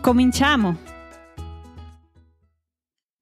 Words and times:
Cominciamo! 0.00 0.78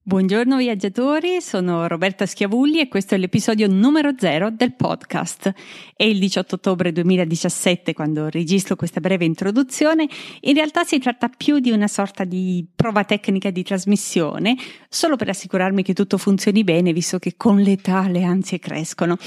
Buongiorno 0.01 0.55
viaggiatori, 0.55 1.41
sono 1.41 1.85
Roberta 1.87 2.25
Schiavulli 2.25 2.79
e 2.79 2.87
questo 2.87 3.15
è 3.15 3.17
l'episodio 3.17 3.67
numero 3.67 4.13
0 4.17 4.49
del 4.51 4.73
podcast. 4.73 5.53
È 5.93 6.03
il 6.03 6.17
18 6.19 6.55
ottobre 6.55 6.93
2017 6.93 7.93
quando 7.93 8.29
registro 8.29 8.77
questa 8.77 9.01
breve 9.01 9.25
introduzione. 9.25 10.07
In 10.41 10.53
realtà 10.55 10.85
si 10.85 10.99
tratta 10.99 11.27
più 11.27 11.59
di 11.59 11.69
una 11.69 11.89
sorta 11.89 12.23
di 12.23 12.65
prova 12.73 13.03
tecnica 13.03 13.49
di 13.49 13.61
trasmissione, 13.61 14.55
solo 14.87 15.17
per 15.17 15.27
assicurarmi 15.29 15.83
che 15.83 15.93
tutto 15.93 16.17
funzioni 16.17 16.63
bene, 16.63 16.93
visto 16.93 17.19
che 17.19 17.33
con 17.35 17.59
l'età 17.59 18.07
le 18.07 18.23
ansie 18.23 18.57
crescono. 18.57 19.17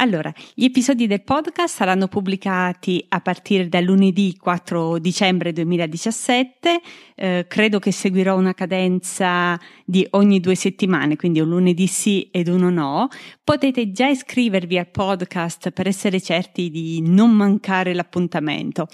Allora, 0.00 0.32
gli 0.54 0.64
episodi 0.64 1.06
del 1.06 1.22
podcast 1.22 1.74
saranno 1.74 2.08
pubblicati 2.08 3.04
a 3.10 3.20
partire 3.20 3.68
da 3.68 3.80
lunedì 3.80 4.34
4 4.34 4.98
dicembre 4.98 5.52
2017. 5.52 6.80
Eh, 7.14 7.44
credo 7.46 7.78
che 7.78 7.92
seguirò 7.92 8.34
una 8.34 8.54
cadenza 8.54 9.60
di 9.84 10.06
ogni 10.12 10.40
due 10.40 10.54
settimane, 10.54 11.16
quindi 11.16 11.40
un 11.40 11.50
lunedì 11.50 11.86
sì 11.86 12.30
ed 12.32 12.48
uno 12.48 12.70
no. 12.70 13.08
Potete 13.44 13.92
già 13.92 14.08
iscrivervi 14.08 14.78
al 14.78 14.88
podcast 14.88 15.70
per 15.70 15.86
essere 15.86 16.18
certi 16.22 16.70
di 16.70 17.02
non 17.02 17.32
mancare 17.32 17.92
l'appuntamento. 17.92 18.88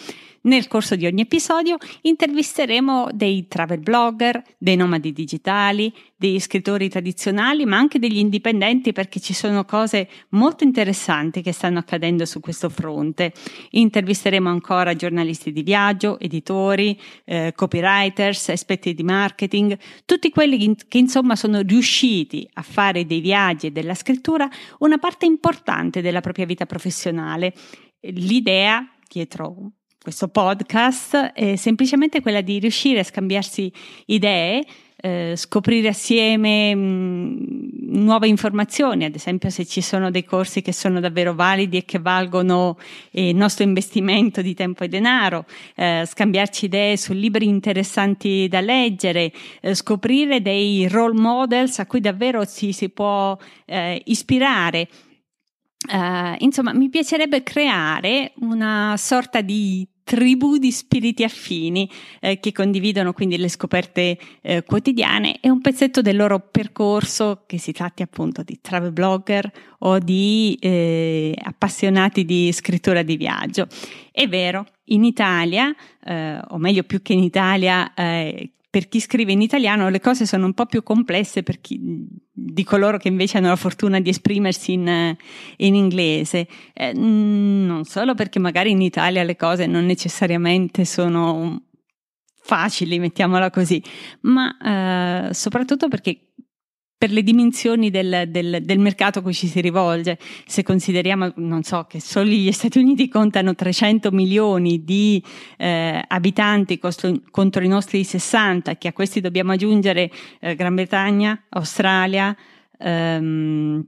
Nel 0.46 0.68
corso 0.68 0.94
di 0.94 1.06
ogni 1.06 1.22
episodio 1.22 1.76
intervisteremo 2.02 3.08
dei 3.12 3.48
travel 3.48 3.80
blogger, 3.80 4.40
dei 4.58 4.76
nomadi 4.76 5.12
digitali, 5.12 5.92
degli 6.16 6.38
scrittori 6.38 6.88
tradizionali, 6.88 7.64
ma 7.64 7.78
anche 7.78 7.98
degli 7.98 8.18
indipendenti 8.18 8.92
perché 8.92 9.18
ci 9.18 9.34
sono 9.34 9.64
cose 9.64 10.08
molto 10.30 10.62
interessanti 10.62 10.94
che 11.42 11.52
stanno 11.52 11.78
accadendo 11.78 12.24
su 12.24 12.40
questo 12.40 12.68
fronte. 12.68 13.32
Intervisteremo 13.70 14.48
ancora 14.48 14.94
giornalisti 14.94 15.52
di 15.52 15.62
viaggio, 15.62 16.18
editori, 16.18 16.98
eh, 17.24 17.52
copywriters, 17.54 18.48
esperti 18.48 18.94
di 18.94 19.02
marketing, 19.02 19.78
tutti 20.04 20.30
quelli 20.30 20.74
che 20.88 20.98
insomma 20.98 21.36
sono 21.36 21.60
riusciti 21.60 22.48
a 22.54 22.62
fare 22.62 23.06
dei 23.06 23.20
viaggi 23.20 23.66
e 23.66 23.70
della 23.70 23.94
scrittura 23.94 24.48
una 24.78 24.98
parte 24.98 25.26
importante 25.26 26.00
della 26.00 26.20
propria 26.20 26.46
vita 26.46 26.66
professionale. 26.66 27.54
L'idea 28.00 28.88
dietro 29.08 29.72
questo 30.06 30.28
podcast 30.28 31.16
è 31.32 31.56
semplicemente 31.56 32.20
quella 32.20 32.40
di 32.40 32.60
riuscire 32.60 33.00
a 33.00 33.04
scambiarsi 33.04 33.72
idee, 34.04 34.64
eh, 35.06 35.36
scoprire 35.36 35.88
assieme 35.88 36.74
mh, 36.74 36.80
mm, 36.80 38.02
nuove 38.02 38.26
informazioni, 38.26 39.04
ad 39.04 39.14
esempio 39.14 39.50
se 39.50 39.64
ci 39.64 39.80
sono 39.80 40.10
dei 40.10 40.24
corsi 40.24 40.62
che 40.62 40.72
sono 40.72 40.98
davvero 40.98 41.32
validi 41.32 41.76
e 41.76 41.84
che 41.84 42.00
valgono 42.00 42.76
il 43.12 43.36
nostro 43.36 43.62
investimento 43.62 44.42
di 44.42 44.54
tempo 44.54 44.82
e 44.82 44.88
denaro, 44.88 45.46
eh, 45.76 46.02
scambiarci 46.04 46.64
idee 46.64 46.96
su 46.96 47.12
libri 47.12 47.46
interessanti 47.46 48.48
da 48.48 48.60
leggere, 48.60 49.32
eh, 49.60 49.74
scoprire 49.74 50.42
dei 50.42 50.88
role 50.88 51.18
models 51.18 51.78
a 51.78 51.86
cui 51.86 52.00
davvero 52.00 52.44
ci 52.44 52.72
si 52.72 52.88
può 52.88 53.38
eh, 53.64 54.02
ispirare. 54.06 54.88
Uh, 55.88 56.34
insomma, 56.38 56.72
mi 56.72 56.88
piacerebbe 56.88 57.44
creare 57.44 58.32
una 58.40 58.96
sorta 58.96 59.40
di 59.40 59.86
tribù 60.06 60.56
di 60.56 60.70
spiriti 60.70 61.24
affini 61.24 61.90
eh, 62.20 62.38
che 62.38 62.52
condividono 62.52 63.12
quindi 63.12 63.36
le 63.38 63.48
scoperte 63.48 64.16
eh, 64.40 64.62
quotidiane 64.62 65.40
e 65.40 65.50
un 65.50 65.60
pezzetto 65.60 66.00
del 66.00 66.14
loro 66.14 66.38
percorso, 66.38 67.42
che 67.44 67.58
si 67.58 67.72
tratti 67.72 68.02
appunto 68.02 68.44
di 68.44 68.60
travel 68.60 68.92
blogger 68.92 69.50
o 69.80 69.98
di 69.98 70.56
eh, 70.60 71.36
appassionati 71.42 72.24
di 72.24 72.52
scrittura 72.52 73.02
di 73.02 73.16
viaggio. 73.16 73.66
È 74.12 74.28
vero, 74.28 74.64
in 74.84 75.02
Italia, 75.02 75.74
eh, 76.04 76.38
o 76.50 76.56
meglio 76.56 76.84
più 76.84 77.02
che 77.02 77.12
in 77.12 77.24
Italia, 77.24 77.92
eh, 77.92 78.52
per 78.76 78.88
chi 78.88 79.00
scrive 79.00 79.32
in 79.32 79.40
italiano 79.40 79.88
le 79.88 80.00
cose 80.00 80.26
sono 80.26 80.44
un 80.44 80.52
po' 80.52 80.66
più 80.66 80.82
complesse 80.82 81.42
per 81.42 81.62
chi, 81.62 81.80
di 82.30 82.62
coloro 82.62 82.98
che 82.98 83.08
invece 83.08 83.38
hanno 83.38 83.48
la 83.48 83.56
fortuna 83.56 84.00
di 84.00 84.10
esprimersi 84.10 84.74
in, 84.74 85.16
in 85.56 85.74
inglese. 85.74 86.46
Eh, 86.74 86.92
non 86.92 87.84
solo 87.84 88.14
perché 88.14 88.38
magari 88.38 88.72
in 88.72 88.82
Italia 88.82 89.22
le 89.22 89.34
cose 89.34 89.64
non 89.64 89.86
necessariamente 89.86 90.84
sono 90.84 91.68
facili, 92.34 92.98
mettiamola 92.98 93.48
così, 93.48 93.82
ma 94.20 95.28
eh, 95.28 95.32
soprattutto 95.32 95.88
perché 95.88 96.32
per 96.98 97.10
le 97.10 97.22
dimensioni 97.22 97.90
del, 97.90 98.24
del, 98.28 98.60
del, 98.62 98.78
mercato 98.78 99.18
a 99.18 99.22
cui 99.22 99.34
ci 99.34 99.48
si 99.48 99.60
rivolge. 99.60 100.18
Se 100.46 100.62
consideriamo, 100.62 101.30
non 101.36 101.62
so, 101.62 101.84
che 101.88 102.00
solo 102.00 102.30
gli 102.30 102.50
Stati 102.52 102.78
Uniti 102.78 103.08
contano 103.08 103.54
300 103.54 104.10
milioni 104.12 104.82
di 104.82 105.22
eh, 105.58 106.02
abitanti 106.06 106.78
contro, 106.78 107.12
contro, 107.30 107.62
i 107.62 107.68
nostri 107.68 108.02
60, 108.02 108.76
che 108.76 108.88
a 108.88 108.92
questi 108.92 109.20
dobbiamo 109.20 109.52
aggiungere 109.52 110.10
eh, 110.40 110.54
Gran 110.54 110.74
Bretagna, 110.74 111.42
Australia, 111.50 112.34
ehm, 112.78 113.84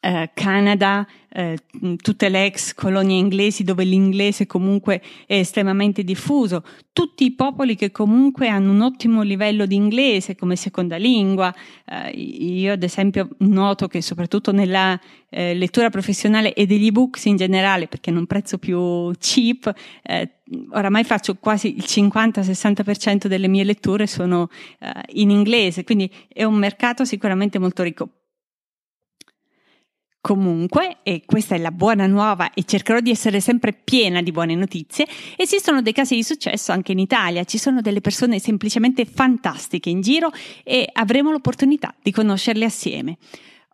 eh, 0.00 0.30
Canada, 0.34 1.06
eh, 1.28 1.58
tutte 2.00 2.28
le 2.28 2.46
ex 2.46 2.72
colonie 2.74 3.18
inglesi 3.18 3.64
dove 3.64 3.84
l'inglese 3.84 4.46
comunque 4.46 5.02
è 5.26 5.34
estremamente 5.34 6.04
diffuso, 6.04 6.62
tutti 6.92 7.24
i 7.24 7.32
popoli 7.32 7.74
che 7.76 7.90
comunque 7.90 8.48
hanno 8.48 8.70
un 8.70 8.80
ottimo 8.80 9.22
livello 9.22 9.66
di 9.66 9.74
inglese 9.74 10.34
come 10.34 10.56
seconda 10.56 10.96
lingua. 10.96 11.54
Eh, 11.84 12.10
io 12.10 12.72
ad 12.72 12.82
esempio 12.82 13.28
noto 13.38 13.86
che 13.88 14.00
soprattutto 14.00 14.52
nella 14.52 14.98
eh, 15.28 15.54
lettura 15.54 15.90
professionale 15.90 16.54
e 16.54 16.66
degli 16.66 16.86
ebooks 16.86 17.24
in 17.26 17.36
generale, 17.36 17.88
perché 17.88 18.10
non 18.10 18.26
prezzo 18.26 18.58
più 18.58 19.10
cheap, 19.18 19.72
eh, 20.02 20.30
oramai 20.70 21.04
faccio 21.04 21.34
quasi 21.36 21.74
il 21.76 21.84
50-60% 21.86 23.26
delle 23.26 23.48
mie 23.48 23.64
letture 23.64 24.06
sono 24.06 24.48
eh, 24.78 24.90
in 25.14 25.30
inglese, 25.30 25.84
quindi 25.84 26.10
è 26.32 26.44
un 26.44 26.54
mercato 26.54 27.04
sicuramente 27.04 27.58
molto 27.58 27.82
ricco 27.82 28.08
Comunque, 30.26 30.96
e 31.04 31.22
questa 31.24 31.54
è 31.54 31.58
la 31.58 31.70
buona 31.70 32.08
nuova 32.08 32.52
e 32.52 32.64
cercherò 32.64 32.98
di 32.98 33.12
essere 33.12 33.38
sempre 33.38 33.72
piena 33.72 34.22
di 34.22 34.32
buone 34.32 34.56
notizie, 34.56 35.06
esistono 35.36 35.82
dei 35.82 35.92
casi 35.92 36.16
di 36.16 36.24
successo 36.24 36.72
anche 36.72 36.90
in 36.90 36.98
Italia, 36.98 37.44
ci 37.44 37.58
sono 37.58 37.80
delle 37.80 38.00
persone 38.00 38.40
semplicemente 38.40 39.04
fantastiche 39.04 39.88
in 39.88 40.00
giro 40.00 40.32
e 40.64 40.88
avremo 40.94 41.30
l'opportunità 41.30 41.94
di 42.02 42.10
conoscerle 42.10 42.64
assieme. 42.64 43.18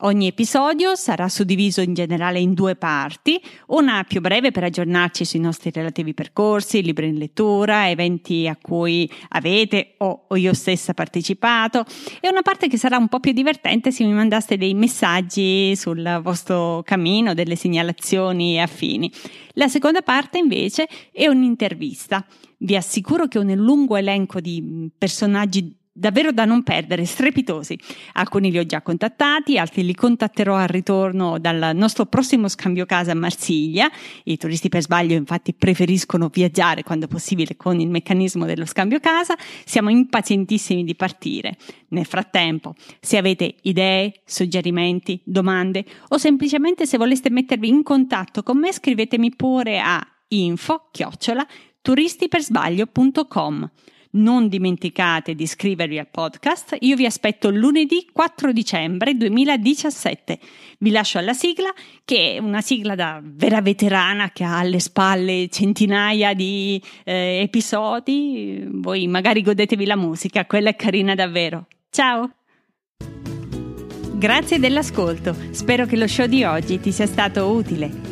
Ogni 0.04 0.26
episodio 0.26 0.96
sarà 0.96 1.28
suddiviso 1.28 1.80
in 1.80 1.94
generale 1.94 2.40
in 2.40 2.54
due 2.54 2.74
parti, 2.74 3.40
una 3.68 4.02
più 4.02 4.20
breve 4.20 4.50
per 4.50 4.64
aggiornarci 4.64 5.24
sui 5.24 5.38
nostri 5.38 5.70
relativi 5.70 6.12
percorsi, 6.12 6.82
libri 6.82 7.06
in 7.06 7.18
lettura, 7.18 7.88
eventi 7.88 8.48
a 8.48 8.58
cui 8.60 9.08
avete 9.28 9.94
o, 9.98 10.26
io 10.34 10.54
stessa 10.54 10.92
partecipato 10.92 11.84
e 12.20 12.28
una 12.28 12.42
parte 12.42 12.66
che 12.66 12.78
sarà 12.78 12.96
un 12.96 13.06
po' 13.06 13.20
più 13.20 13.30
divertente 13.30 13.92
se 13.92 14.02
mi 14.02 14.12
mandaste 14.12 14.56
dei 14.56 14.74
messaggi 14.74 15.76
sul 15.76 16.18
vostro 16.20 16.82
cammino, 16.84 17.32
delle 17.32 17.54
segnalazioni 17.54 18.60
affini. 18.60 19.08
La 19.52 19.68
seconda 19.68 20.02
parte 20.02 20.38
invece 20.38 20.88
è 21.12 21.28
un'intervista. 21.28 22.26
Vi 22.58 22.74
assicuro 22.74 23.28
che 23.28 23.38
ho 23.38 23.42
un 23.42 23.52
lungo 23.52 23.94
elenco 23.94 24.40
di 24.40 24.90
personaggi 24.98 25.76
davvero 25.92 26.32
da 26.32 26.44
non 26.44 26.62
perdere, 26.62 27.04
strepitosi. 27.04 27.78
Alcuni 28.14 28.50
li 28.50 28.58
ho 28.58 28.64
già 28.64 28.80
contattati, 28.82 29.58
altri 29.58 29.84
li 29.84 29.94
contatterò 29.94 30.56
al 30.56 30.68
ritorno 30.68 31.38
dal 31.38 31.72
nostro 31.74 32.06
prossimo 32.06 32.48
scambio 32.48 32.86
casa 32.86 33.12
a 33.12 33.14
Marsiglia. 33.14 33.90
I 34.24 34.36
turisti 34.36 34.68
per 34.68 34.82
sbaglio 34.82 35.14
infatti 35.14 35.52
preferiscono 35.52 36.28
viaggiare 36.28 36.82
quando 36.82 37.06
possibile 37.06 37.56
con 37.56 37.78
il 37.80 37.90
meccanismo 37.90 38.46
dello 38.46 38.64
scambio 38.64 39.00
casa. 39.00 39.36
Siamo 39.64 39.90
impazientissimi 39.90 40.84
di 40.84 40.94
partire. 40.94 41.56
Nel 41.88 42.06
frattempo, 42.06 42.74
se 43.00 43.18
avete 43.18 43.56
idee, 43.62 44.22
suggerimenti, 44.24 45.20
domande 45.24 45.84
o 46.08 46.16
semplicemente 46.16 46.86
se 46.86 46.96
voleste 46.96 47.28
mettervi 47.30 47.68
in 47.68 47.82
contatto 47.82 48.42
con 48.42 48.58
me, 48.58 48.72
scrivetemi 48.72 49.34
pure 49.36 49.78
a 49.78 50.04
info 50.28 50.88
chiocciola 50.90 51.46
turistipersbaglio.com 51.82 53.70
Non 54.14 54.48
dimenticate 54.48 55.34
di 55.34 55.44
iscrivervi 55.44 55.98
al 55.98 56.08
podcast. 56.10 56.76
Io 56.80 56.96
vi 56.96 57.06
aspetto 57.06 57.48
lunedì 57.48 58.06
4 58.12 58.52
dicembre 58.52 59.14
2017. 59.16 60.38
Vi 60.80 60.90
lascio 60.90 61.16
alla 61.16 61.32
sigla, 61.32 61.72
che 62.04 62.34
è 62.34 62.38
una 62.38 62.60
sigla 62.60 62.94
da 62.94 63.22
vera 63.22 63.62
veterana 63.62 64.30
che 64.30 64.44
ha 64.44 64.58
alle 64.58 64.80
spalle 64.80 65.48
centinaia 65.48 66.34
di 66.34 66.82
eh, 67.04 67.40
episodi. 67.42 68.62
Voi 68.66 69.06
magari 69.06 69.40
godetevi 69.40 69.86
la 69.86 69.96
musica, 69.96 70.44
quella 70.44 70.68
è 70.68 70.76
carina 70.76 71.14
davvero. 71.14 71.66
Ciao! 71.88 72.34
Grazie 74.12 74.58
dell'ascolto, 74.58 75.34
spero 75.52 75.86
che 75.86 75.96
lo 75.96 76.06
show 76.06 76.26
di 76.26 76.44
oggi 76.44 76.78
ti 76.78 76.92
sia 76.92 77.06
stato 77.06 77.50
utile. 77.50 78.11